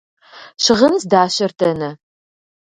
[0.63, 1.89] Щыгъын здащэр дэнэ?